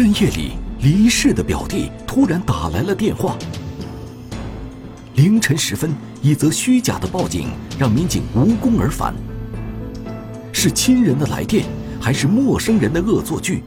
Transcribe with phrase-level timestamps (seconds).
[0.00, 3.36] 深夜里，离世的表弟突然打来了电话。
[5.16, 9.14] 凌晨时分，一则虚假的报警让民警无功而返。
[10.54, 11.66] 是亲人的来电，
[12.00, 13.62] 还是陌生人的恶作剧？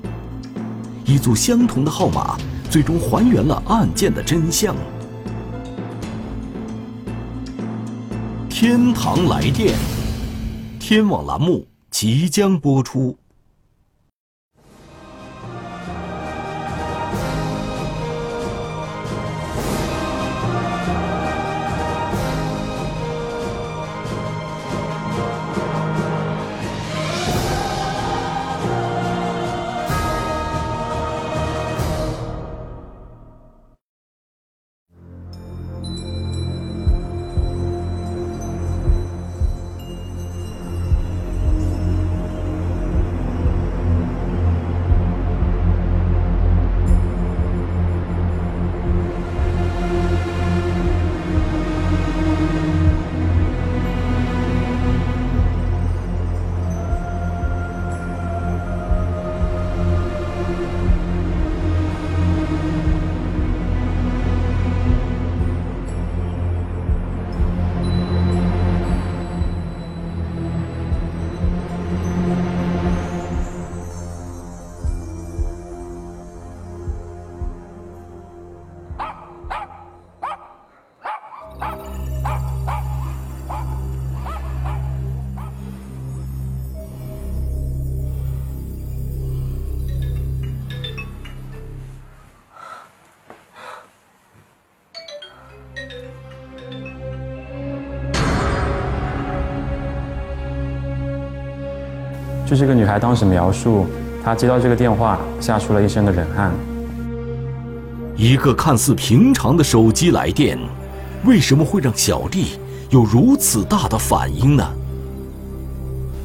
[1.06, 2.36] 一组相同的号码，
[2.68, 4.76] 最终还原了案件的真相。
[8.50, 9.76] 天堂来电，
[10.80, 13.16] 天网栏目即将播出。
[102.54, 103.88] 据这个女孩当时描述，
[104.24, 106.52] 她接到这个电话，吓出了一身的冷汗。
[108.16, 110.60] 一个看似平常的手机来电，
[111.26, 112.60] 为什么会让小丽
[112.92, 114.64] 有如此大的反应呢？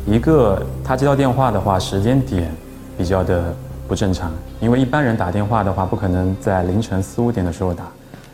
[0.06, 2.54] 一个，她接到电话的话，时间点
[2.98, 3.56] 比较的
[3.88, 4.30] 不正常，
[4.60, 7.84] 因为一般人打电话的话，不可能在凌晨四五点的时候打。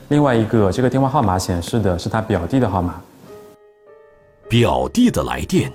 [0.09, 3.01] 另外一个，这个电话号码显示的是她表弟的号码。
[4.49, 5.73] 表弟的来电。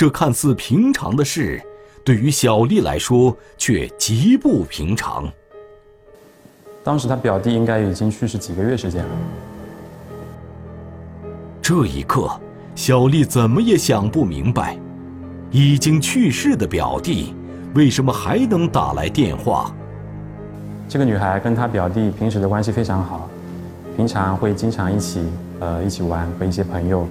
[0.00, 1.60] 这看似平常的事，
[2.02, 5.30] 对于小丽来说却极不平常。
[6.82, 9.10] 当时他表弟应该已经去世几个月时间了。
[11.60, 12.30] 这一刻，
[12.74, 14.78] 小丽怎么也想不明白，
[15.50, 17.34] 已经去世的表弟
[17.74, 19.70] 为什么还能打来电话？
[20.88, 23.28] 这个女孩跟她表弟平时的关系非常好，
[23.98, 25.20] 平常会经常一起
[25.58, 27.06] 呃一起玩，和一些朋友。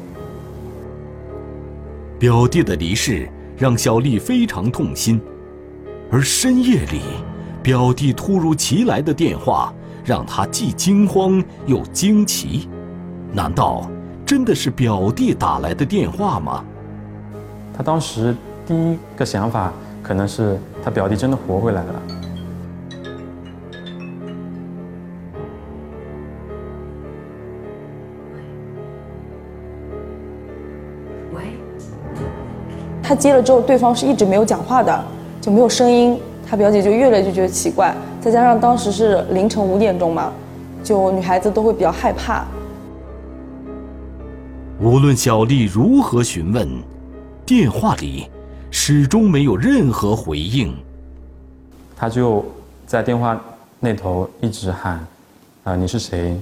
[2.20, 5.22] 表弟的离世让小丽非常痛心，
[6.12, 7.00] 而深夜里，
[7.64, 12.68] 表弟突如其来的电话让她既惊慌又惊奇。
[13.32, 13.90] 难道
[14.26, 16.62] 真的是表弟打来的电话吗？
[17.74, 18.36] 她当时
[18.68, 19.72] 第一个想法
[20.04, 22.02] 可能是她表弟真的活回来了。
[33.10, 35.04] 他接了之后，对方是一直没有讲话的，
[35.42, 36.16] 就没有声音。
[36.48, 40.32] 他表姐就越来越觉得奇怪，再加上当时是凌晨五点钟嘛，
[40.84, 42.46] 就女孩子都会比较害怕。
[44.80, 46.70] 无论小丽如何询问，
[47.48, 48.30] 电话里
[48.70, 50.72] 始终没有任何回应。
[51.98, 52.46] 他就
[52.86, 53.42] 在电话
[53.80, 55.04] 那头一直喊
[55.66, 56.40] ：“啊，你是谁？”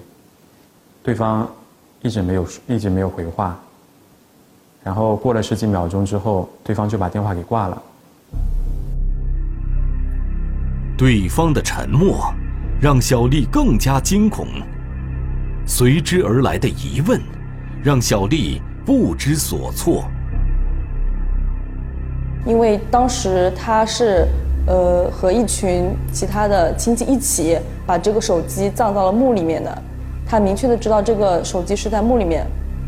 [1.01, 1.47] 对方
[2.01, 3.57] 一直没有一直没有回话。
[4.87, 7.83] 然后过了十几秒钟之后，对方就把电话给挂了。
[10.97, 12.33] 对方的沉默
[12.79, 14.47] 让小丽更加惊恐，
[15.65, 17.19] 随之而来的疑问
[17.83, 20.05] 让小丽不知所措。
[22.45, 24.25] 因为当时他是
[24.67, 29.83] 呃和一群其他的亲戚一起把这个手机葬到了墓里面的，
[30.25, 32.47] 他明确的知道这个手机是在墓里面，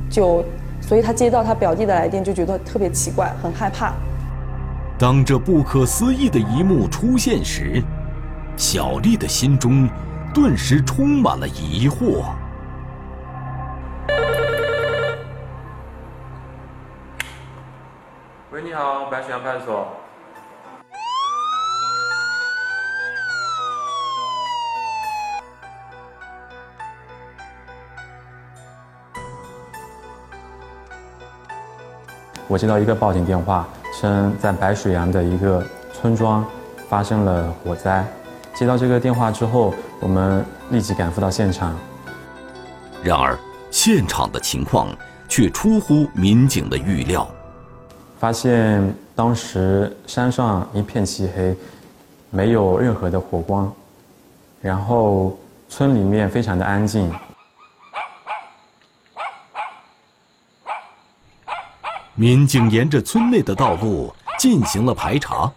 [0.09, 0.41] 就。
[0.89, 3.93] 所以他接到他表弟的来电，就觉得特别奇怪，很害怕。
[4.97, 7.83] 当这不可思议的一幕出现时，
[8.57, 9.87] 小丽的心中
[10.33, 12.23] 顿时充满了疑惑。
[18.51, 19.98] 喂，你好，白水洋派出所。
[32.49, 33.69] 我接到一个报警电话，
[34.01, 35.63] 称在白水洋的一个
[35.93, 36.43] 村庄
[36.89, 38.03] 发生了火灾，
[38.55, 41.77] 接到这个电话之后，我们立即赶赴到现场。
[43.03, 43.37] 然而，
[43.69, 44.87] 现场的情况
[45.27, 47.29] 却出乎民警的预料。
[48.19, 48.83] 发现
[49.15, 51.55] 当时山上一片漆黑，
[52.31, 53.71] 没有任何的火光，
[54.59, 55.37] 然后
[55.69, 57.11] 村里面非常的安静。
[62.19, 65.49] 民警沿着村内的道路进行了排查，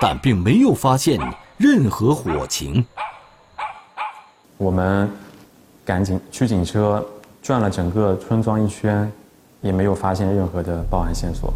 [0.00, 1.20] 但并没有发现
[1.56, 2.84] 任何火情。
[4.56, 5.08] 我们
[5.84, 7.06] 赶紧驱警车
[7.40, 9.08] 转了整个村庄一圈，
[9.60, 11.54] 也没有发现任何的报案线索。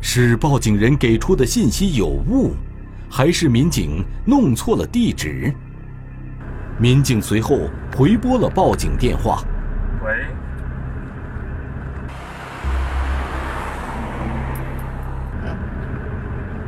[0.00, 2.54] 是报警人给出的信息有误，
[3.08, 5.54] 还是民警弄错了地址？
[6.76, 7.56] 民警随后
[7.96, 9.44] 回拨了报警电话。
[10.04, 10.26] 喂。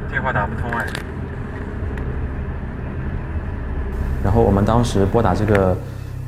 [0.09, 0.85] 电话打不通哎。
[4.25, 5.77] 然后我们当时拨打这个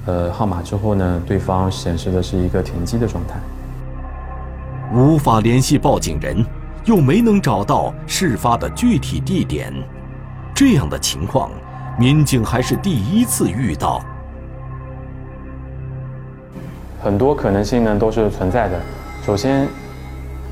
[0.06, 3.34] 呃号码之后呢，对方显示的是一个停机的状态，
[4.94, 6.46] 无法联系报警人，
[6.84, 9.74] 又没能找到事发的具体地点，
[10.54, 11.50] 这样的情况，
[11.98, 14.00] 民警还是第一次遇到。
[17.02, 18.80] 很多可能性呢都是存在的，
[19.26, 19.66] 首先，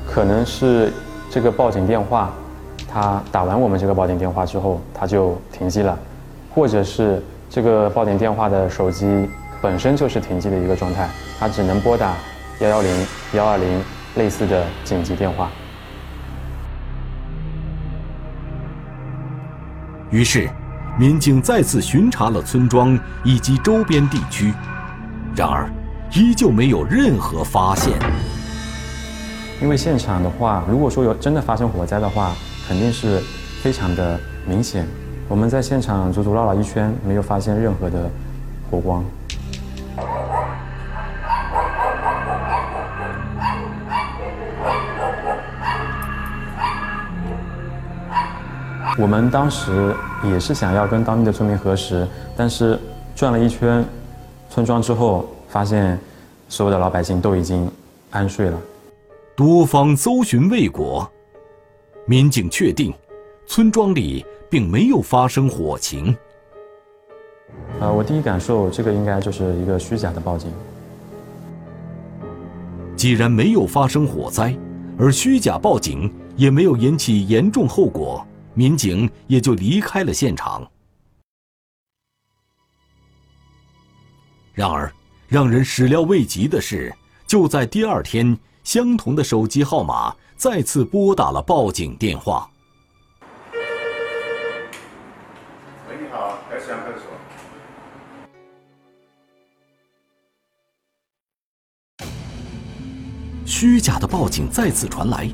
[0.05, 0.91] 可能是
[1.31, 2.29] 这个报警电话。
[2.87, 5.97] 他打完我们这个报警电话之后，他就停机了，
[6.49, 9.29] 或者是这个报警电话的手机
[9.61, 12.13] 本身就是停机的一个状态，他只能拨打
[12.59, 13.83] 幺幺零、幺二零
[14.15, 15.49] 类似的紧急电话。
[20.09, 20.49] 于是，
[20.97, 24.53] 民警再次巡查了村庄以及周边地区，
[25.35, 25.69] 然而
[26.13, 27.91] 依旧没有任何发现。
[29.61, 32.31] 因为现场的话，如果说有真的发生火灾的话，
[32.67, 33.21] 肯定是
[33.61, 34.85] 非常的明显。
[35.29, 38.09] 我们在现场足足绕了一圈，没有发现任何的
[38.69, 39.03] 火光。
[48.99, 52.05] 我们当时也是想要跟当地的村民核实，
[52.35, 52.77] 但是
[53.15, 53.85] 转了一圈
[54.49, 55.97] 村庄之后，发现
[56.49, 57.71] 所有的老百姓都已经
[58.09, 58.57] 安睡了。
[59.35, 61.09] 多方搜寻未果。
[62.09, 62.93] 民警确定，
[63.45, 66.15] 村庄里并没有发生火情。
[67.81, 70.49] 呃，我第一感受，这个应该就是一个虚假的报警。
[72.95, 74.57] 既然没有发生火灾，
[74.97, 80.65] 而虚假报警也没有引起严重后果，民警也就离开了现场。
[84.53, 84.89] 然而，
[85.27, 86.95] 让人始料未及的是，
[87.27, 88.35] 就在第二天，
[88.67, 90.13] 相同的手机号码。
[90.35, 92.51] 再次拨打了报警电话。
[95.89, 97.07] 喂，你好，S 阳派出所。
[103.45, 105.31] 虚假的报警再次传来，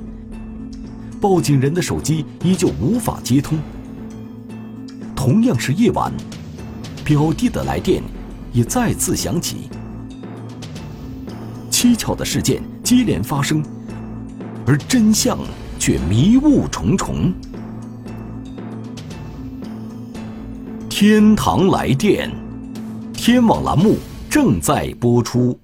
[1.19, 3.57] 报警人的手机依旧无法接通。
[5.15, 6.13] 同样是夜晚，
[7.03, 8.03] 表弟的来电
[8.51, 9.71] 也再次响起。
[11.71, 13.63] 蹊跷的事件接连发生。
[14.65, 15.37] 而真相
[15.77, 17.33] 却迷雾重重。
[20.89, 22.31] 天堂来电，
[23.11, 23.97] 天网栏目
[24.29, 25.59] 正在播出。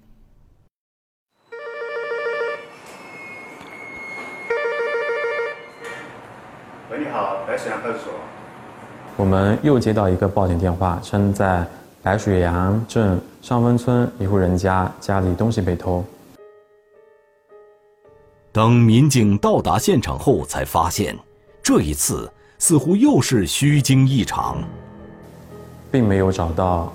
[6.92, 8.14] 喂，你好，白水洋派出所。
[9.16, 11.66] 我们又接到一个报警电话，称在
[12.02, 16.04] 白水洋镇上温村一户人家家里东西被偷。
[18.52, 21.16] 当民警到达现场后，才发现，
[21.62, 22.28] 这一次
[22.58, 24.58] 似乎又是虚惊一场，
[25.92, 26.92] 并没有找到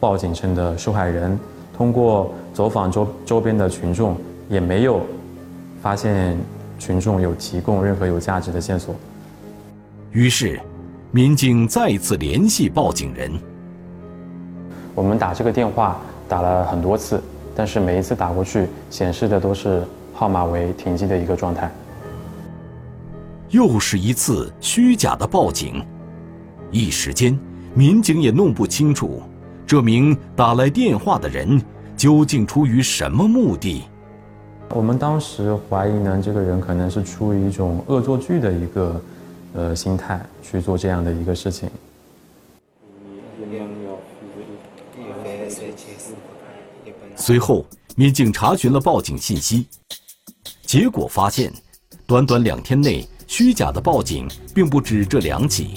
[0.00, 1.38] 报警称的受害人。
[1.76, 4.16] 通过走访周周边的群众，
[4.48, 5.02] 也没有
[5.82, 6.38] 发现
[6.78, 8.94] 群众有提供任何有价值的线索。
[10.12, 10.58] 于是，
[11.10, 13.30] 民警再次联系报警人。
[14.94, 17.22] 我们打这个电话打了很多次，
[17.54, 19.82] 但是每一次打过去，显示的都是。
[20.16, 21.70] 号码为停机的一个状态。
[23.50, 25.84] 又是一次虚假的报警，
[26.72, 27.38] 一时间，
[27.74, 29.22] 民警也弄不清楚，
[29.66, 31.62] 这名打来电话的人
[31.96, 33.84] 究竟出于什么目的。
[34.70, 39.00] 我们当时怀疑呢，这个人可能是出于一种恶作剧的一个
[39.52, 41.70] 呃心态去做这样的一个事情。
[47.14, 49.66] 随后，民警查询了报警信息。
[50.66, 51.52] 结果发现，
[52.08, 55.74] 短短两天内，虚假的报警并不止这两起，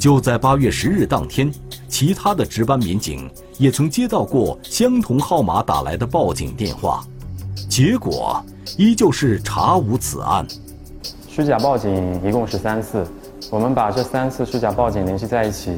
[0.00, 1.52] 就在八月十日当天，
[1.88, 7.04] 其他的值班民警也曾接到过相同号码打来的报警电话，
[7.68, 8.42] 结果
[8.78, 10.46] 依旧是查无此案。
[11.28, 13.06] 虚假报警一共是三次，
[13.50, 15.76] 我们把这三次虚假报警联系在一起，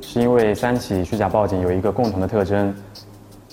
[0.00, 2.74] 是因为三起虚假报警有一个共同的特征，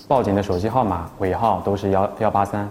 [0.08, 2.70] 报警的手机号码尾号都是幺幺八三。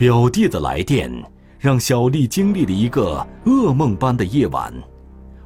[0.00, 1.12] 表弟的来电
[1.58, 4.72] 让小丽经历了一个噩梦般的夜晚，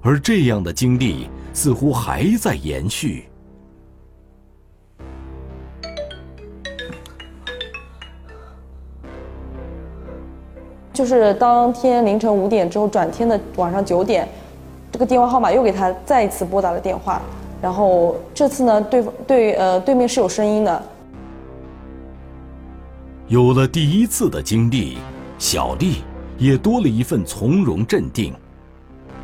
[0.00, 3.24] 而这样的经历似乎还在延续。
[10.92, 14.28] 就是当天凌晨五点之后，转天的晚上九点，
[14.92, 17.20] 这个电话号码又给他再一次拨打了电话，
[17.60, 20.80] 然后这次呢，对对呃对面是有声音的。
[23.26, 24.98] 有了第一次的经历，
[25.38, 26.02] 小丽
[26.36, 28.34] 也多了一份从容镇定。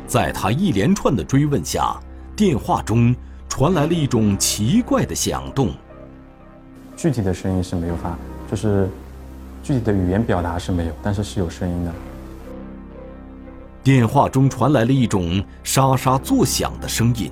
[0.07, 1.95] 在她一连串的追问下，
[2.35, 3.15] 电话中
[3.47, 5.69] 传来了一种奇怪的响动。
[6.97, 8.17] 具体的声音是没有发，
[8.49, 8.89] 就是
[9.61, 11.93] 具体的语言表达是没有，但是是有声音的。
[13.83, 17.31] 电话中传来了一种沙沙作响的声音，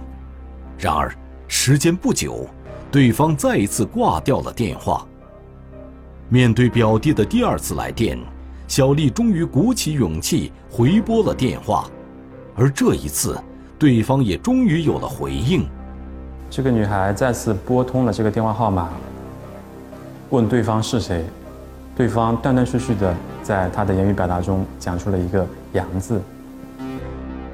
[0.77, 1.11] 然而
[1.47, 2.47] 时间不久，
[2.91, 5.03] 对方再一次挂掉了电话。
[6.31, 8.15] 面对表弟的第二次来电，
[8.67, 11.89] 小丽终于鼓起勇气回拨了电话，
[12.55, 13.35] 而这一次，
[13.79, 15.67] 对方也终于有了回应。
[16.47, 18.89] 这个女孩再次拨通了这个电话号码，
[20.29, 21.25] 问对方是谁，
[21.95, 26.21] 对方断断续续的在她的言语表达中讲出了一个“杨”字。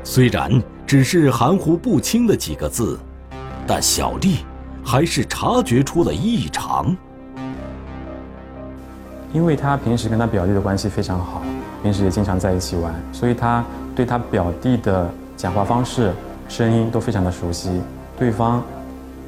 [0.04, 3.00] 虽然只是含糊不清的几个字，
[3.66, 4.40] 但小丽
[4.84, 6.94] 还是察觉出了异常。
[9.36, 11.44] 因为他平时跟他表弟的关系非常好，
[11.84, 13.62] 平时也经常在一起玩，所以他
[13.94, 16.14] 对他表弟的讲话方式、
[16.48, 17.82] 声音都非常的熟悉。
[18.18, 18.64] 对方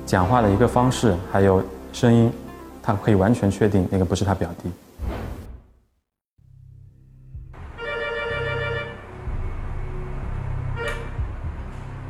[0.05, 1.61] 讲话的一个方式还有
[1.91, 2.31] 声音，
[2.81, 4.71] 他可以完全确定那个不是他表弟。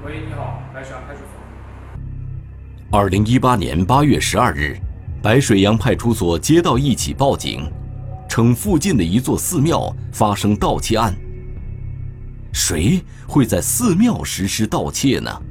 [0.06, 3.00] 喂，你好，白水洋派出所。
[3.00, 4.78] 二零一八年八月十二日，
[5.20, 7.68] 白水洋派出所接到一起报警。
[8.38, 11.12] 称附近的一座寺庙发生盗窃案。
[12.54, 15.42] 谁会在寺庙实施盗窃呢？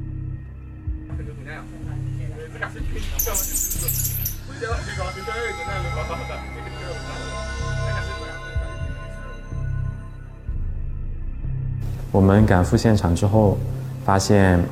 [12.09, 13.57] 我们赶赴现场之后，
[14.05, 14.63] 发现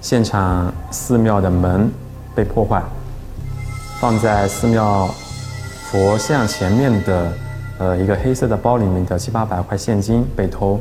[0.00, 1.92] 现场寺庙的门
[2.34, 2.82] 被破坏，
[4.00, 5.14] 放在寺庙。
[5.92, 7.32] 佛像前面的，
[7.76, 10.80] 呃，一个黑色的包里面的七八百块现金被偷。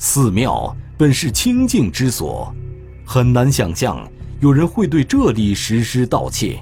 [0.00, 2.52] 寺庙本是清净之所，
[3.06, 4.04] 很难想象
[4.40, 6.58] 有人会对这里实施盗窃。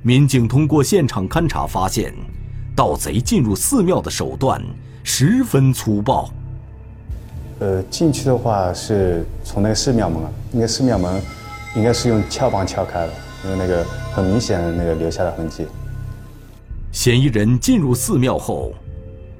[0.00, 2.14] 民警通过现场勘查发现，
[2.74, 4.64] 盗贼进入寺庙的手段
[5.04, 6.30] 十分粗暴。
[7.58, 11.20] 呃，进去的话是从那个寺庙门，那个寺庙门
[11.76, 13.12] 应该是用撬棒撬开的。
[13.42, 13.82] 因为那个
[14.20, 15.66] 很明显的那个留下的痕迹。
[16.92, 18.74] 嫌疑人进入寺庙后，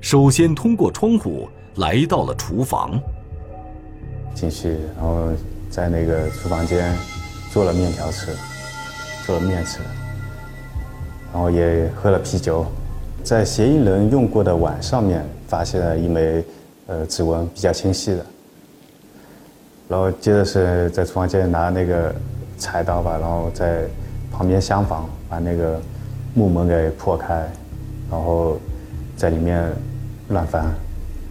[0.00, 1.46] 首先通过窗户
[1.76, 2.98] 来到了厨房。
[4.34, 5.28] 进去，然后
[5.68, 6.96] 在那个厨房间
[7.52, 8.34] 做了面条吃，
[9.26, 9.80] 做了面吃，
[11.30, 12.64] 然后也喝了啤酒。
[13.22, 16.42] 在嫌疑人用过的碗上面发现了一枚
[16.86, 18.24] 呃指纹，比较清晰的。
[19.88, 22.14] 然后接着是在厨房间拿那个。
[22.60, 23.86] 菜刀吧，然后在
[24.40, 25.78] 旁边厢房把那个
[26.32, 27.46] 木门给破开，
[28.10, 28.58] 然后
[29.14, 29.70] 在里面
[30.28, 30.64] 乱翻，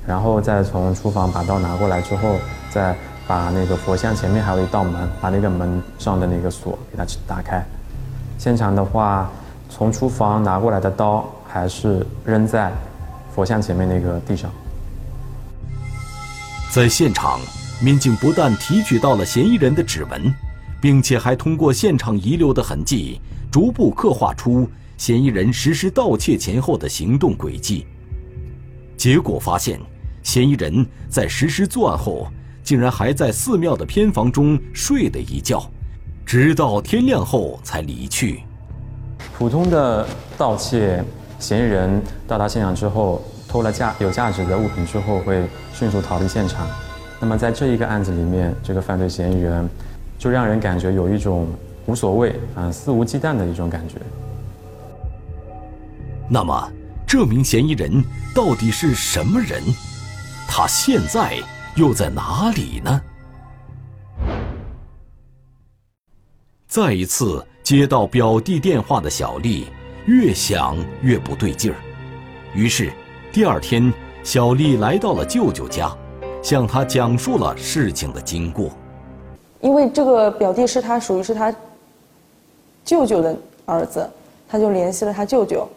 [0.06, 2.36] 然后再从厨房把刀拿过来之后，
[2.70, 2.96] 再
[3.28, 7.66] 把那个佛像前面还有一道门，把那个门上的那个锁给它打开。
[8.38, 9.28] 现场的话，
[9.72, 12.72] 从厨房拿过来的刀还是扔在
[13.34, 14.52] 佛像前面那个地上。
[16.72, 17.40] 在现场，
[17.82, 20.32] 民警不但提取到了嫌疑人的指纹。
[20.82, 23.20] 并且还通过现场遗留的痕迹，
[23.52, 27.86] 逐步刻画出嫌疑人实施盗窃前后的行动轨迹。
[28.96, 29.80] 结果发现，
[30.24, 32.28] 嫌疑人在实施作案后，
[32.64, 35.70] 竟然还在寺庙的偏房中睡了一觉，
[36.26, 38.42] 直到天亮后才离去。
[39.38, 40.06] 普通的
[40.38, 41.04] 盗窃
[41.40, 45.44] 嫌疑人到达现场之后，偷了价有价值的物品之后，会
[45.74, 46.68] 迅速逃离现场。
[47.20, 49.70] 那么在这一个案子里面，这个犯罪嫌疑人。
[50.20, 51.48] 就让人感觉有一种
[51.88, 53.96] 无所谓啊、肆无忌惮的一种感觉。
[56.30, 56.72] 那么，
[57.08, 58.04] 这名嫌疑人
[58.36, 59.64] 到底是什么人？
[60.48, 61.38] 他现在
[61.76, 63.02] 又在哪里呢？
[66.68, 69.68] 再一次接到表弟电话的小丽，
[70.06, 71.78] 越想越不对劲儿，
[72.54, 72.92] 于是
[73.32, 73.92] 第二天，
[74.24, 75.92] 小丽来到了舅舅家，
[76.44, 78.72] 向他讲述了事情的经过。
[79.62, 81.54] 因为这个表弟是他属于是他
[82.86, 83.36] 舅舅的
[83.66, 84.10] 儿子，
[84.48, 85.68] 他就联系了他舅舅，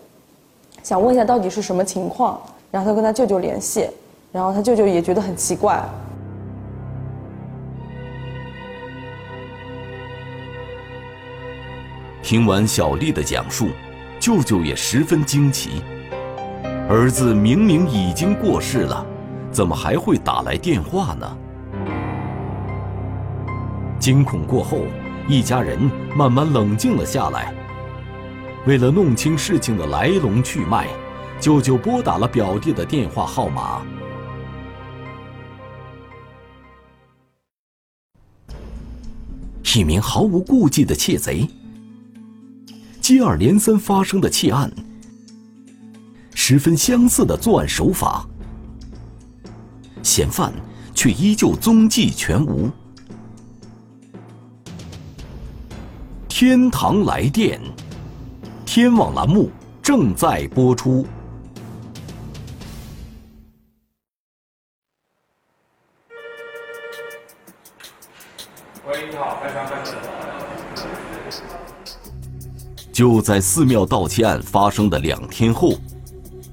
[0.83, 3.89] 想问一下到底是什么情况，然后他跟他舅舅联系，
[4.31, 5.83] 然后他舅舅也觉得很奇怪。
[12.23, 13.69] 听完小丽的讲述，
[14.21, 15.83] 舅舅也十分惊奇。
[16.89, 19.05] 儿子明明已经过世了，
[19.51, 21.37] 怎么还会打来电话呢？
[24.03, 24.81] 惊恐过后，
[25.29, 25.79] 一家人
[26.17, 27.55] 慢慢冷静了下来。
[28.67, 30.89] 为了弄清事情的来龙去脉，
[31.41, 33.81] 舅舅拨打了表弟的电话号码。
[39.77, 41.49] 一名毫无顾忌的窃贼。
[43.01, 44.69] 接二连三发生的窃案，
[46.35, 48.27] 十分相似的作案手法，
[50.03, 50.53] 嫌犯
[50.93, 52.69] 却依旧踪迹全无。
[56.45, 57.61] 天堂来电，
[58.67, 59.49] 天网栏目
[59.81, 61.07] 正在播出。
[68.89, 69.41] 喂，你好。
[72.93, 75.75] 就在寺庙盗窃案发生的两天后，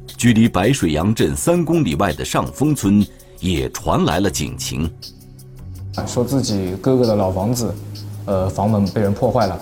[0.05, 3.03] 距离白水洋镇三公里外的上峰村
[3.39, 4.87] 也传来了警情，
[6.05, 7.73] 说自己哥哥的老房子，
[8.27, 9.59] 呃，房门被人破坏了。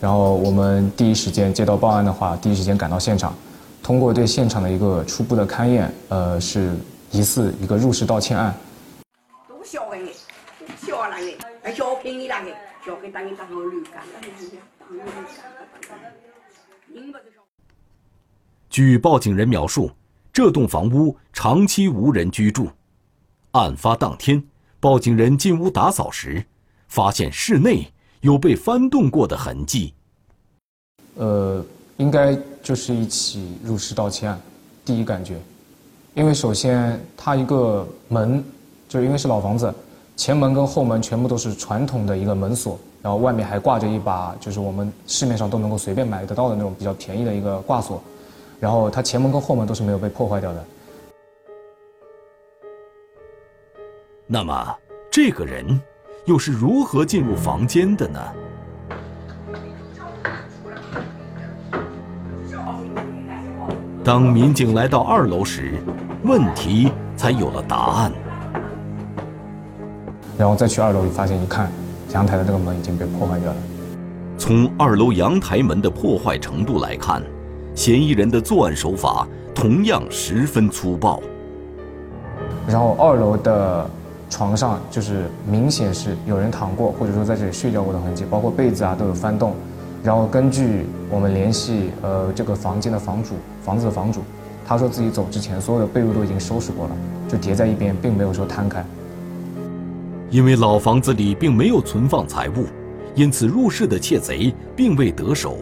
[0.00, 3.34] 然后我们第一时间接到报案的话，第一时间赶到现场，
[3.82, 6.74] 通过对现场的一个初步的勘验，呃，是
[7.10, 8.54] 疑似一个入室盗窃案。
[9.48, 9.96] 都小的，
[10.86, 12.50] 小那个，小便宜那个，
[12.84, 13.82] 小给当当个驴
[18.68, 19.90] 据报警人描述，
[20.32, 22.68] 这栋房屋长期无人居住。
[23.52, 24.44] 案发当天，
[24.78, 26.44] 报警人进屋打扫时，
[26.86, 29.94] 发现室内有被翻动过的痕迹。
[31.16, 31.64] 呃，
[31.96, 34.38] 应该就是一起入室盗窃案，
[34.84, 35.36] 第一感觉，
[36.14, 38.44] 因为首先它一个门，
[38.88, 39.72] 就因为是老房子，
[40.14, 48.02] 前门跟后门全部都是传统的一个门锁，然后外面还挂着一把，就是我们市面上都能够随便买得到的那种比较便宜的一个挂锁，
[48.60, 50.64] 然后它前门跟后门都是没有被破坏掉的。
[54.26, 54.76] 那么，
[55.10, 55.80] 这个人
[56.24, 58.20] 又是如何进入房间的呢？
[64.06, 65.82] 当民警来到二楼时，
[66.22, 68.12] 问题才有了答案。
[70.38, 71.68] 然后再去二楼发现，一看，
[72.12, 73.56] 阳台的这个门已经被破坏掉了。
[74.38, 77.20] 从二楼阳台门的破坏程度来看，
[77.74, 81.20] 嫌疑人的作案手法同样十分粗暴。
[82.68, 83.90] 然后二楼的
[84.30, 89.52] 床上就是明显是有人躺过，或者说在这里睡觉过的痕迹，包括被子啊都有翻动。
[90.02, 94.22] 然后根据我们联系呃这个房间的房主，房子的房主，
[94.64, 96.96] 他说自己走之前所有的被褥都已经收拾过了，
[97.28, 98.84] 就叠在一边，并没有说摊开。
[100.30, 102.66] 因为老房子里并没有存放财物，
[103.14, 105.58] 因此入室的窃贼并未得手。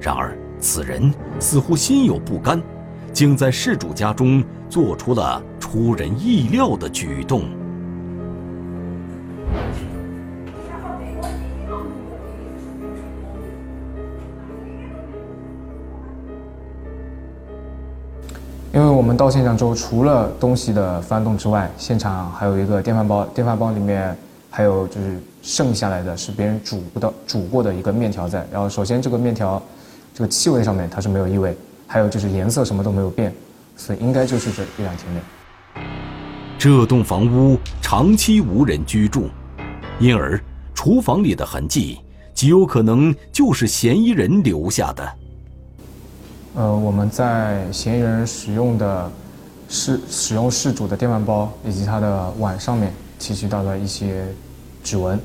[0.00, 2.60] 然而此人似乎心有不甘，
[3.12, 7.42] 竟在事主家中做出了出人意料的举动。
[18.76, 24.14] 因为我们到现场之后，除了东西的翻动之外，现场还有一个电饭煲，电饭煲里面
[24.50, 28.46] 还有就是剩下来的是别人煮的煮过的一个面条在。
[28.52, 29.62] 然后首先这个面条，
[30.12, 33.32] 这个气味上面它是没有异味，还有就是颜色什么都没有变，
[33.78, 35.20] 所以应该就是这一两天内。
[36.58, 39.30] 这栋房屋长期无人居住，
[39.98, 40.38] 因而
[40.74, 41.98] 厨房里的痕迹
[42.34, 45.02] 极有可能就是嫌疑人留下的。
[46.56, 49.12] 呃，我们在嫌疑人使用的，
[49.68, 54.24] 是使用事主的电饭煲以及他的碗上面提取到了一些
[54.82, 55.20] 指纹，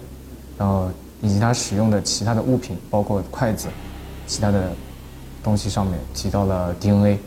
[0.57, 0.91] 然后
[1.21, 3.69] 以及他使用的其他的物品，包括筷子，
[4.27, 4.73] 其他的
[5.41, 7.17] 东西上面提到了 DNA。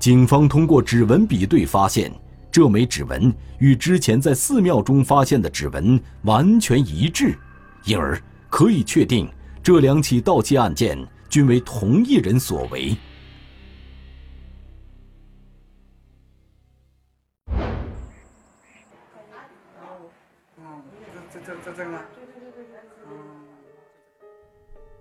[0.00, 2.10] 警方通过指纹比对发现，
[2.50, 7.36] 这枚指纹与之前在寺庙中发现的指纹完全一致，
[7.84, 9.30] 因而可以确定
[9.62, 10.96] 这两起盗窃案件。
[11.32, 12.94] 均为同一人所为。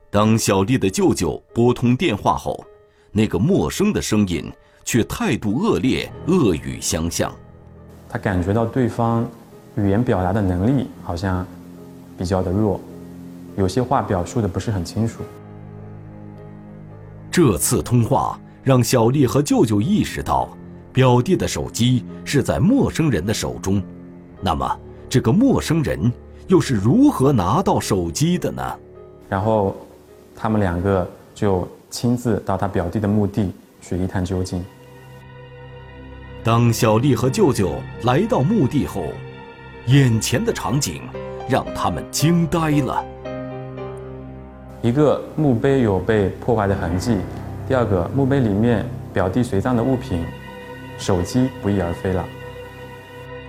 [0.10, 2.66] 当小丽的舅舅拨通电话后
[3.12, 4.50] 那个陌生的声音
[4.86, 7.36] 却态度恶劣恶语相向。
[8.08, 9.30] 他感觉到对方
[9.76, 11.46] 语言表达的能力好像
[12.18, 12.80] 比较的弱
[13.58, 15.26] 有些话表述的不是很清楚。
[17.32, 20.50] 这次通话让小丽和舅舅意识到，
[20.92, 23.82] 表弟的手机是在陌生人的手中。
[24.42, 26.12] 那么，这个陌生人
[26.48, 28.62] 又是如何拿到手机的呢？
[29.30, 29.74] 然后，
[30.36, 33.50] 他们两个就亲自到他表弟的墓地
[33.82, 34.62] 去一探究竟。
[36.44, 39.04] 当小丽和舅舅来到墓地后，
[39.86, 41.04] 眼前的场景
[41.48, 43.06] 让他们惊呆了。
[44.82, 47.16] 一个墓碑有被破坏的痕迹，
[47.68, 50.26] 第二个墓碑里面表弟随葬的物品，
[50.98, 52.26] 手机不翼而飞了。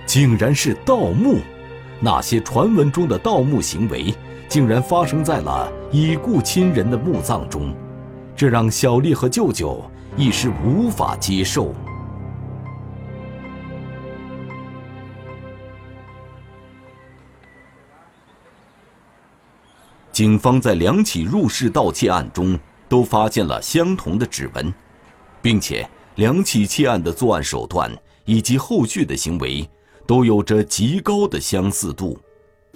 [0.05, 1.37] 竟然是盗墓！
[1.99, 4.13] 那些传闻中的盗墓行为，
[4.47, 7.73] 竟然发生在了已故亲人的墓葬中，
[8.35, 9.81] 这让小丽和舅舅
[10.15, 11.73] 一时无法接受。
[20.13, 24.71] 警方在两起入室盗窃案中都发现了相同的指纹，
[25.41, 27.91] 并且两起窃案的作案手段
[28.23, 29.67] 以及后续的行为
[30.05, 32.15] 都有着极高的相似度。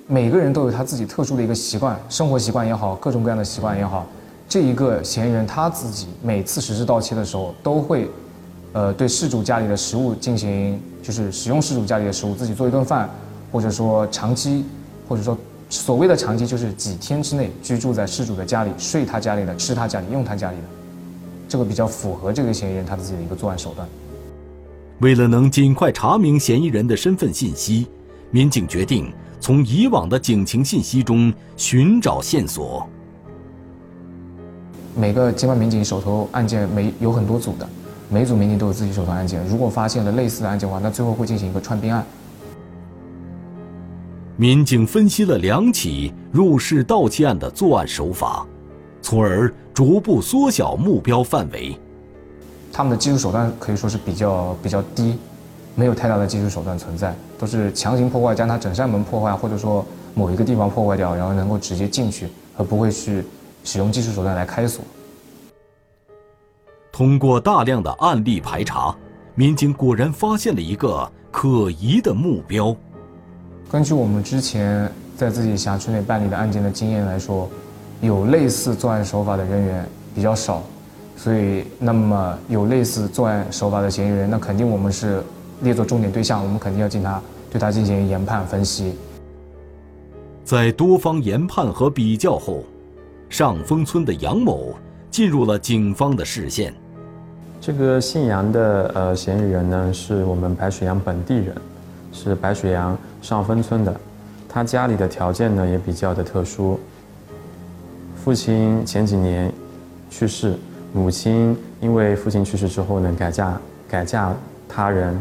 [0.08, 4.08] 每个人都有他自己特殊的一个习惯，生活习惯也好，各种各样的习惯也好。
[4.50, 8.10] 这一个嫌疑人他自己每次实施盗窃的时候，都会，
[8.73, 13.08] 呃，对事主家里的食物进行，就是使用事主家里的食物自己做一顿饭，
[13.52, 14.65] 或者说长期，
[15.08, 15.38] 或者说。
[15.69, 20.63] 所谓的长期就是几天之内居住在失主的家里，睡他家里的，吃他家里，用他家里的，
[21.49, 23.88] 这个比较符合这个嫌疑人他自己的一个作案手段。
[24.99, 27.86] 为了能尽快查明嫌疑人的身份信息，
[28.32, 32.88] 民警决定从以往的警情信息中寻找线索。
[34.95, 37.69] 每个机关民警手头案件每有很多组的，
[38.10, 39.45] 每组民警都有自己手头案件。
[39.47, 42.03] 如果发现了类似的案件的话，那最后会进行一个串并案。
[44.39, 48.45] 民警分析了两起入室盗窃案的作案手法，
[49.02, 51.76] 从而逐步缩小目标范围。
[52.71, 55.17] 他们的技术手段可以说是比较比较低，
[55.73, 63.23] 没有太大的技术手段存在，都是强行破坏，将它整扇门破坏，或者说某一个地方破坏掉，然后能够直接进去，而不会去
[63.63, 64.86] 使用技术手段来开锁。
[66.91, 68.95] 通过大量的案例排查，
[69.34, 72.76] 民警果然发现了一个可疑的目标。
[73.69, 77.49] 根据我们之前在自己辖区内办理的案件的经验来说，
[77.99, 80.63] 有类似作案手法的人员比较少，
[81.17, 85.21] 所以那么有类似作案手法的嫌疑人，那肯定我们是
[85.63, 88.95] 列作重点对象，我们肯定要进他对他进行研判分析。
[90.45, 92.63] 在多方研判和比较后，
[93.27, 94.73] 上峰村的杨某
[95.12, 96.73] 进入了警方的视线。
[97.60, 101.53] 这个姓杨的呃嫌疑人呢，是我们白水洋本地人。
[102.12, 104.00] 是白水洋上分村的，
[104.48, 106.80] 他家里的条件呢也比较的特殊。
[108.24, 109.52] 父亲前几年
[110.10, 110.56] 去世，
[110.93, 114.34] 母亲因为父亲去世之后呢改嫁改嫁
[114.67, 115.20] 他人。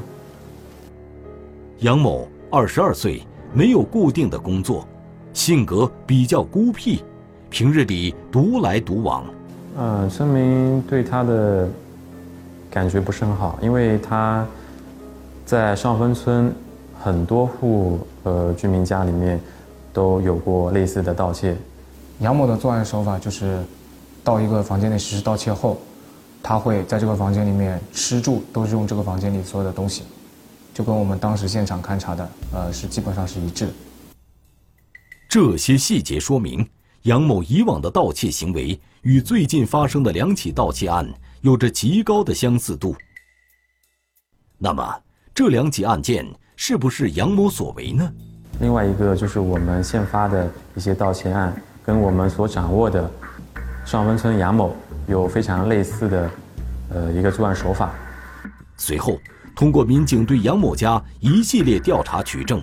[1.81, 3.22] 杨某二十二岁，
[3.53, 4.87] 没有固定的工作，
[5.33, 7.05] 性格比较孤僻，
[7.51, 9.25] 平日里独来独往。
[9.79, 11.68] 嗯，村民对他的
[12.70, 14.46] 感觉不是很好，因为他
[15.44, 16.53] 在上分村。
[17.00, 19.40] 很多户呃居民家里面
[19.92, 21.56] 都有过类似的盗窃。
[22.20, 23.62] 杨某的作案手法就是，
[24.24, 25.78] 到一个房间内实施盗窃后，
[26.42, 30.02] 他会在这个房间里面吃住都是用这个房间里所有的东西，
[30.72, 33.68] 就跟我们当时现场勘查的呃是基本上是一致。
[35.28, 36.66] 这些细节说明，
[37.02, 41.06] 杨某以往的盗窃行为与最近发生的两起盗窃案
[41.42, 42.96] 有着极高的相似度。
[44.59, 45.00] 那么
[45.35, 46.26] 这两起案件？
[46.57, 48.11] 是不是杨某所为呢？
[48.61, 53.09] 另外一个就是我们现发的一些盗窃案，跟我们所掌握的
[53.85, 54.75] 上温村杨某
[55.07, 56.31] 有非常类似的，
[56.88, 57.92] 呃，一个作案手法。
[58.79, 59.19] 随后，
[59.55, 62.62] 通过民警对杨某家一系列调查取证，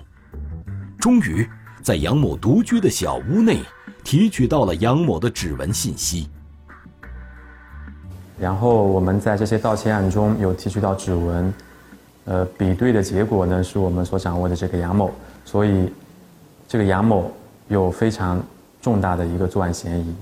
[0.98, 1.48] 终于
[1.80, 3.60] 在杨某独居的小屋内
[4.02, 6.28] 提取到了杨某的指纹信息。
[8.40, 11.54] 然后我们在这些盗窃案中有提取到指纹。
[12.26, 15.10] 呃，比对的结果呢，是我们所掌握的这个杨某，
[15.44, 15.92] 所以
[16.66, 17.30] 这个杨某
[17.68, 18.42] 有非常
[18.80, 20.14] 重大的一个作案嫌疑。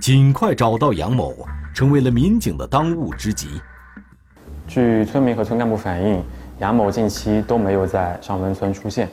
[0.00, 1.34] 尽快找到杨某，
[1.74, 3.60] 成为了民警的当务之急。
[4.68, 6.22] 据村民和村干部反映，
[6.58, 9.08] 杨某近期都没有在上文村出现，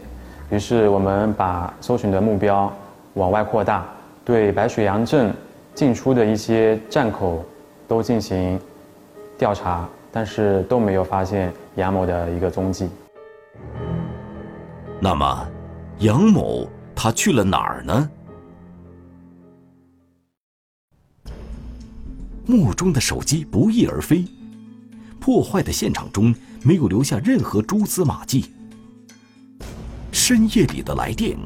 [0.49, 2.71] 于是我们把搜寻的目标
[3.15, 3.85] 往外扩大，
[4.23, 5.33] 对白水洋镇
[5.73, 7.43] 进出的一些站口
[7.87, 8.59] 都进行
[9.37, 12.89] 调查，但是都没有发现杨某的一个踪迹。
[14.99, 15.47] 那么，
[15.99, 18.09] 杨某他去了哪儿呢？
[22.45, 24.25] 墓中的手机不翼而飞，
[25.19, 28.51] 破坏的现场中没有留下任何蛛丝马迹。
[30.11, 31.37] 深夜里的来电，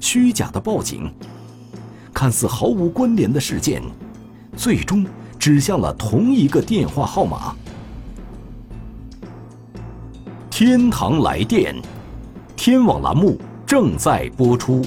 [0.00, 1.14] 虚假的报警，
[2.12, 3.80] 看似毫无关联的事件，
[4.56, 5.06] 最终
[5.44, 7.54] 指向了同一个电话号码。
[10.50, 11.76] 天堂来电，
[12.56, 14.82] 天网栏目正在播出。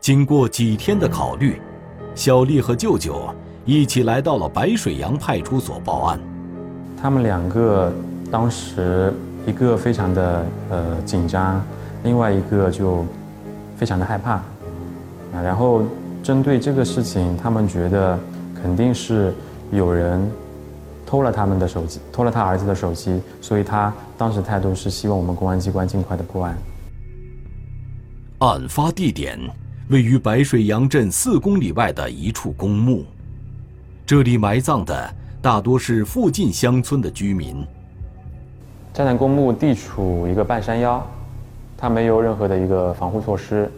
[0.00, 1.62] 经过几天的考虑，
[2.16, 3.32] 小丽和舅舅
[3.64, 6.18] 一起来到了白水洋派出所报案。
[7.00, 7.92] 他们两个
[8.28, 9.14] 当时
[9.46, 11.64] 一个非常的呃紧张，
[12.02, 13.06] 另外一个就
[13.78, 14.32] 非常的害怕。
[14.32, 15.82] 啊，然后
[16.22, 18.18] 针对这个事情，他们觉得
[18.60, 19.32] 肯定是
[19.70, 20.28] 有人
[21.06, 26.58] 偷了他们的手机，偷了他儿子的手机，所以他当时态度是希望我们公安机关尽快的破案。
[28.40, 29.38] 案发地点。
[29.90, 33.06] 位于白水洋镇四公里外的一处公墓，
[34.04, 37.66] 这里埋葬的大多是附近乡村的居民。
[38.92, 41.02] 站南公墓地处一个半山腰，
[41.80, 43.70] 它没有任何的一个防护措施，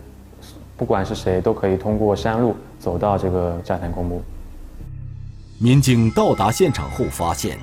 [0.75, 4.23] 不管是谁都可以通过山路走到这个寨坛公墓。
[5.59, 7.59] 民警到达现场后发现，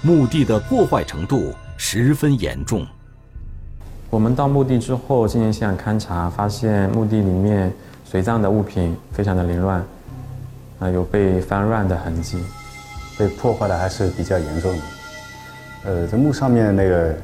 [0.00, 2.86] 墓地的破坏程度十分严重。
[4.08, 7.72] 我们到墓地之后进行现场勘查，发现墓地里面
[8.04, 9.84] 随葬的物品非常的凌乱，
[10.78, 12.38] 啊，有被翻乱的痕迹，
[13.18, 14.82] 被破坏的还是比较严重的。
[15.84, 17.14] 呃，这墓上面那个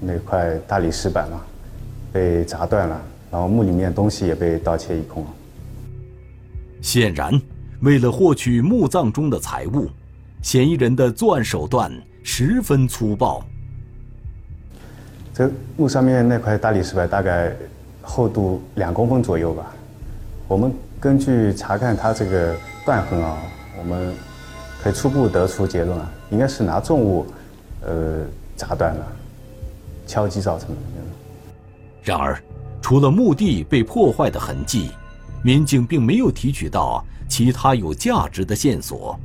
[0.00, 1.40] 那块大理石板嘛，
[2.18, 3.00] 被砸断了，
[3.30, 5.24] 然后墓里面东西也被盗窃一空。
[6.80, 7.40] 显然，
[7.80, 9.88] 为了获取墓葬中的财物，
[10.42, 11.92] 嫌疑人的作案手段
[12.24, 13.44] 十分粗暴。
[15.32, 17.54] 这墓上面那块大理石板大概
[18.02, 19.72] 厚度两公分左右吧。
[20.48, 23.38] 我们根据查看它这个断痕啊，
[23.78, 24.12] 我们
[24.82, 27.24] 可以初步得出结论啊，应该是拿重物
[27.86, 28.24] 呃
[28.56, 29.06] 砸断了，
[30.04, 30.76] 敲击造成的。
[32.02, 32.40] 然而，
[32.80, 34.90] 除了墓地被破坏的痕迹，
[35.42, 39.18] 民警并没有提取到其他有价值的线索。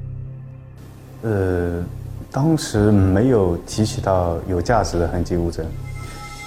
[1.21, 1.83] 呃，
[2.31, 5.65] 当时没有提取到有价值的痕迹物证。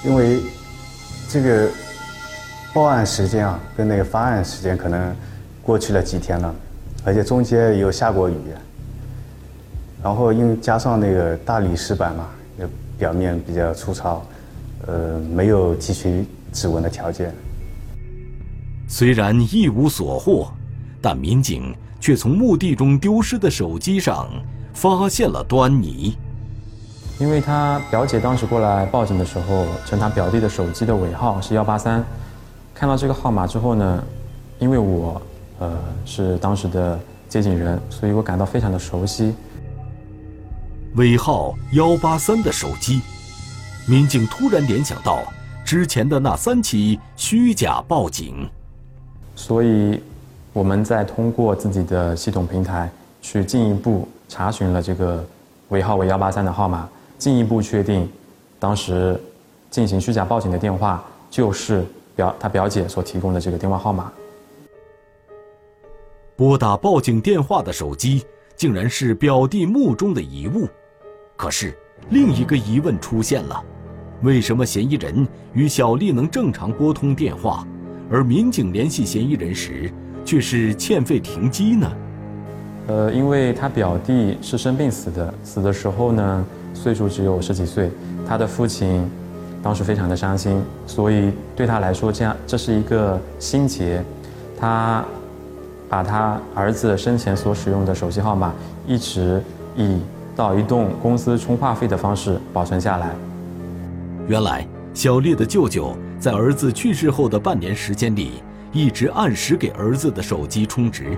[0.04, 0.40] 因为
[1.28, 1.68] 这个
[2.74, 5.16] 报案时间啊，跟那个发案时间可能
[5.62, 6.54] 过去了几天了，
[7.04, 8.36] 而且中间有下过雨，
[10.02, 14.24] 然后因为加上那个大理石板嘛，也表面比较粗糙，
[14.86, 17.34] 呃，没有提取指纹的条件。
[18.88, 20.48] 虽然一无所获，
[21.02, 24.28] 但民警却从墓地中丢失的手机上
[24.72, 26.16] 发现了端倪。
[27.18, 32.04] 因为他表姐当时过来报警的时候，称他表弟的手机的尾号是幺八三。
[32.74, 34.04] 看到这个号码之后呢，
[34.58, 35.20] 因为我
[35.58, 35.72] 呃
[36.04, 39.34] 是当时的接警人，所以我感到非常的熟悉。
[40.96, 43.00] 尾号幺八三的手机，
[43.88, 45.22] 民警突然联想到
[45.64, 48.48] 之前的那三起虚假报警，
[49.36, 50.02] 所以
[50.52, 52.90] 我们在通过自己的系统平台
[53.22, 55.24] 去进一步查询了这个
[55.68, 56.88] 尾号为幺八三的号码。
[57.16, 58.06] 进一步确定，
[58.58, 59.18] 当时
[59.70, 61.82] 进行虚假报警的电话就是
[62.14, 64.12] 表他表姐所提供的这个电话号码。
[66.34, 70.68] 拨打报警电话的手机竟然是表弟墓中的遗物，
[71.36, 71.74] 可是
[72.10, 73.64] 另一个疑问出现了：
[74.22, 77.66] 为什么嫌疑人与小丽能正常拨通电话，
[78.10, 79.90] 而民警联系嫌疑人时
[80.24, 81.92] 却是欠费停机呢？
[82.88, 86.44] 呃，因为他表弟是生病死的，死的时候呢。
[86.74, 87.90] 岁数只有十几岁，
[88.28, 89.02] 他的父亲
[89.62, 94.04] 当时非常的伤心，所以对他来说，这样这是一个心结。
[94.60, 95.02] 他
[95.88, 98.52] 把他儿子生前所使用的手机号码，
[98.86, 99.42] 一直
[99.74, 99.96] 以
[100.36, 103.08] 到移动公司充话费的方式保存下来。
[104.28, 111.16] 原来，小丽的舅舅在儿子去世后的半年时间里，一直按时给儿子的手机充值。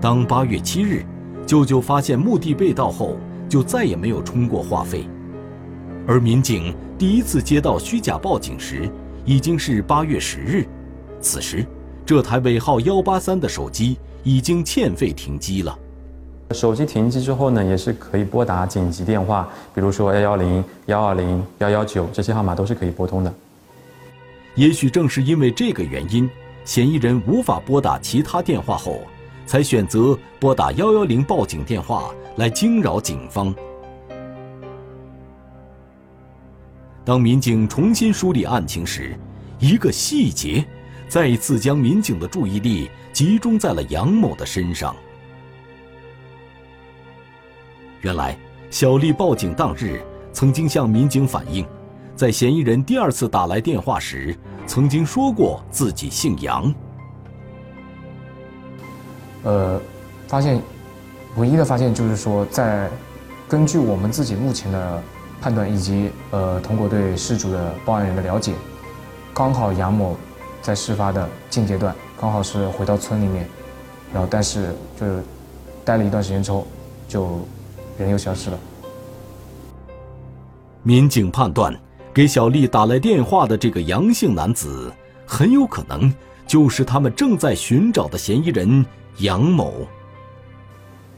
[0.00, 1.04] 当八月七日，
[1.46, 3.16] 舅舅发现墓地被盗后。
[3.48, 5.08] 就再也没有充过话费，
[6.04, 8.90] 而民警第一次接到虚假报警时，
[9.24, 10.66] 已经是八月十日，
[11.20, 11.64] 此时
[12.04, 15.78] 这台尾号幺八三的手机已经欠费停机了。
[16.52, 23.34] 手机停机之后呢，也是可以拨打紧急电话，比如说幺幺零、幺二零、幺幺九这些号码都是可以拨通的。
[24.54, 26.30] 也许正是因为这个原因，
[26.64, 29.00] 嫌疑人无法拨打其他电话后，
[29.44, 33.54] 才选择拨打幺幺零报警电话来惊扰警方。
[37.04, 39.18] 当民警重新梳理案情时，
[39.58, 40.64] 一个细节
[41.08, 44.94] 再一次将民警的注意力集中在了杨某的身上。
[48.02, 48.36] 原来，
[48.70, 50.00] 小丽报警当日
[50.32, 51.66] 曾经向民警反映，
[52.14, 56.72] 在嫌疑人第二次打来电话时，曾经说过自己姓杨。
[59.44, 59.80] 呃，
[60.28, 60.60] 发现
[61.36, 62.88] 唯一的发现就是说，在
[63.48, 65.02] 根据我们自己目前的
[65.40, 68.52] 判断以及呃通过对失主的报案人的了解，
[69.32, 70.16] 刚好杨某
[70.60, 73.48] 在事发的近阶段刚好是回到村里面，
[74.12, 75.22] 然后但是就是
[75.84, 76.66] 待了一段时间之后
[77.08, 77.40] 就。
[77.98, 78.58] 人又消失了。
[80.82, 81.74] 民警判断，
[82.14, 84.92] 给小丽打来电话的这个杨姓男子，
[85.26, 86.12] 很有可能
[86.46, 88.86] 就是他们正在寻找的嫌疑人
[89.18, 89.72] 杨某。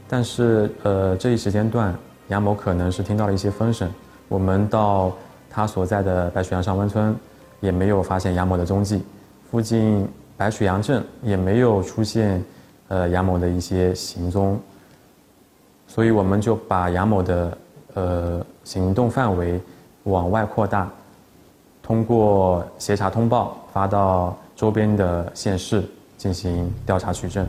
[0.07, 1.95] 但是，呃，这一时间段，
[2.29, 3.87] 杨某可能是听到了一些风声。
[4.27, 5.15] 我们到
[5.51, 7.15] 他所在的白水洋上温村，
[7.59, 9.03] 也没有发现杨某的踪迹。
[9.51, 12.43] 附近白水洋镇也没有出现，
[12.87, 14.59] 呃，杨某的一些行踪。
[15.89, 17.57] 所以我们就把杨某的
[17.95, 19.59] 呃行动范围
[20.03, 20.87] 往外扩大，
[21.81, 25.83] 通过协查通报发到周边的县市
[26.15, 27.45] 进行调查取证。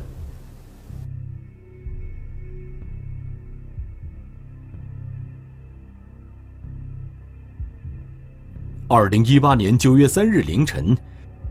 [8.88, 10.96] 二零一八年九月三日凌晨，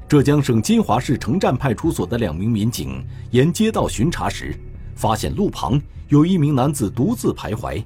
[0.08, 4.54] 浙江省金华市城站派出所的两名民警沿街道巡查时，
[4.96, 5.80] 发现路旁。
[6.10, 7.84] 有一名男子独自徘徊，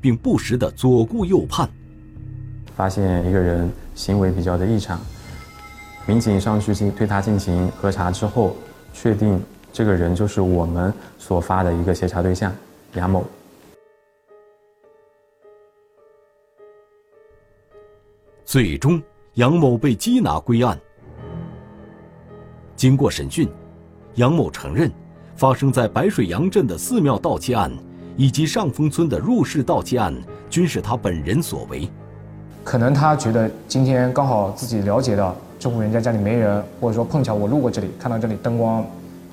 [0.00, 1.68] 并不时的左顾右盼。
[2.76, 5.00] 发现一个人行为比较的异常，
[6.06, 8.56] 民警上去进对他进行核查之后，
[8.92, 12.52] 确定这个人就是我们所发的一个协查对象
[12.94, 13.24] 杨某。
[18.44, 19.02] 最终，
[19.34, 20.78] 杨某被缉拿归案。
[22.76, 23.48] 经过审讯，
[24.14, 24.88] 杨某承认。
[25.36, 27.70] 发生在白水洋镇的寺庙盗窃案，
[28.16, 30.14] 以及上峰村的入室盗窃案，
[30.48, 31.88] 均是他本人所为。
[32.62, 38.86] 可能他觉得今天刚好自己了解到这户人家家里没人，或者说碰巧我路过这里，看到这里灯光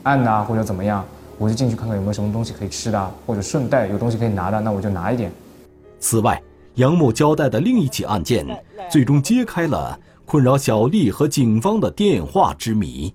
[0.04, 1.06] 暗呐，或者怎么样，
[1.38, 5.32] 我就进去看看有没有什么东西可以吃的，或者顺带有东西可以拿的，那我就拿一点。
[6.00, 6.42] 此外，
[6.76, 8.46] 杨某交代的另一起案件，
[8.90, 13.14] 最终揭开了困扰小丽和警方的电话之谜。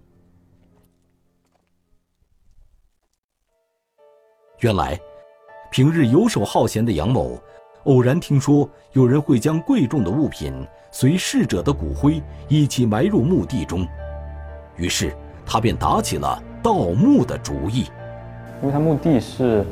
[4.67, 4.99] 原来，
[5.71, 7.41] 平日游手好闲的杨某，
[7.85, 10.53] 偶然听说有人会将贵重的物品
[10.91, 13.87] 随逝者的骨灰一起埋入墓地中，
[14.77, 15.15] 于是
[15.47, 17.85] 他便打起了盗墓的主意。
[18.61, 19.65] 因为他墓地是，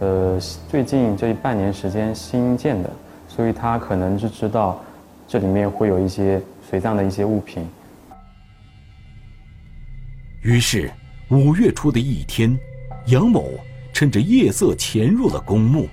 [0.00, 0.38] 呃，
[0.68, 2.90] 最近这半年时间新建的，
[3.28, 4.78] 所以他可能是知道
[5.26, 6.38] 这里面会有一些
[6.68, 7.66] 随葬的一些物品。
[10.42, 10.90] 于是，
[11.30, 12.54] 五月初的一天，
[13.06, 13.48] 杨某。
[14.02, 15.86] 趁着夜色潜入了公墓，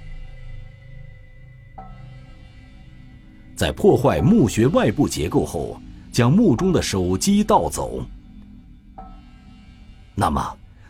[3.56, 5.80] 在破坏墓穴外部结构后，
[6.12, 8.04] 将墓中的手机盗走。
[10.16, 10.42] 那么，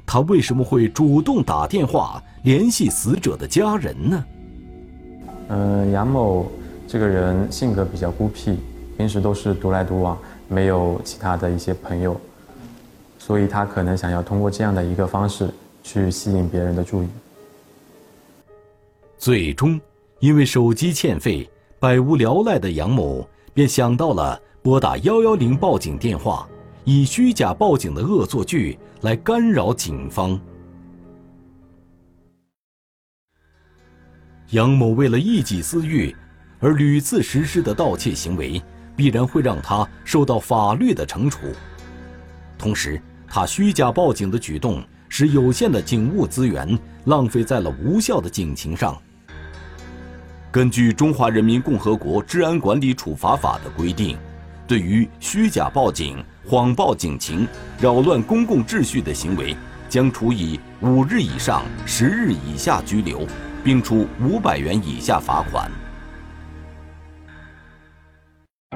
[0.06, 4.26] 他为什么会主动打电话联系死者的家人呢？
[5.50, 6.50] 嗯，杨某
[6.88, 8.58] 这个人性格比较孤僻，
[8.96, 12.18] 平时都是独来独往，没有其他的一些朋友，
[13.18, 15.54] 所以他可能想要通过这样的一个方式。
[15.92, 17.08] 去吸引别人的注意。
[19.18, 19.82] 最终，
[20.20, 26.48] 因为手机欠费，百无聊赖的杨某便想到了拨打幺幺零报警电话，
[26.84, 30.40] 以虚假报警的恶作剧来干扰警方。
[34.52, 36.16] 杨某为了一己私欲
[36.60, 38.62] 而屡次实施的盗窃行为，
[38.96, 41.40] 必然会让他受到法律的惩处。
[42.60, 44.84] 同时，他虚假报警的举动。
[45.10, 48.98] 使有限的警务资源浪费在了无效的警情上。
[50.52, 54.18] 根据《中华人民共和国治安管理处罚法》的规定，
[54.66, 57.48] 对于虚假报警、谎报警情、
[57.80, 59.56] 扰乱公共秩序的行为，
[59.88, 63.28] 将处以五日以上十日以下拘留，
[63.64, 65.70] 并处五百元以下罚款。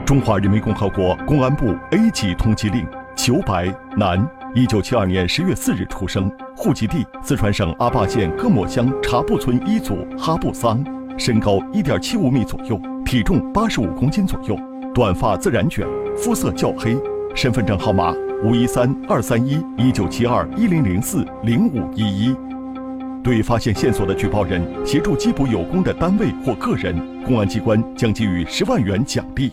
[0.05, 4.42] 中华人民共和国公安部 A 级通缉令：裘白，男。
[4.55, 10.85] 一九七二年十月四日出生，户籍地四川省阿坝县各莫乡茶布村一组哈布桑，
[11.17, 14.55] 身高一点七五米左右，体重八十五公斤左右，
[14.93, 16.95] 短发自然卷，肤色较黑，
[17.33, 22.35] 身份证号码五一三二三一一九七二一零零四零五一一。
[23.23, 29.51] 对发现线索的举报人协助缉捕有功的单位或个人，公安机关将给予十万元奖励。